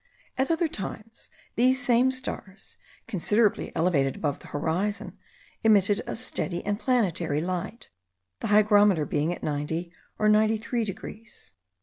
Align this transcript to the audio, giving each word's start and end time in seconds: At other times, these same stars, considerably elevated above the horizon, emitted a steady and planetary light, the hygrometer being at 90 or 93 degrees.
At 0.35 0.49
other 0.49 0.67
times, 0.67 1.29
these 1.55 1.79
same 1.79 2.09
stars, 2.09 2.75
considerably 3.05 3.71
elevated 3.75 4.15
above 4.15 4.39
the 4.39 4.47
horizon, 4.47 5.19
emitted 5.63 6.01
a 6.07 6.15
steady 6.15 6.65
and 6.65 6.79
planetary 6.79 7.39
light, 7.39 7.91
the 8.39 8.47
hygrometer 8.47 9.05
being 9.05 9.31
at 9.31 9.43
90 9.43 9.93
or 10.17 10.27
93 10.27 10.85
degrees. 10.85 11.53